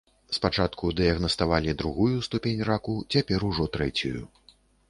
Спачатку 0.35 0.87
дыягнаставалі 0.99 1.75
другую 1.83 2.17
ступень 2.31 2.65
раку, 2.71 2.99
цяпер 3.17 3.39
ужо 3.51 3.71
трэцюю. 3.77 4.21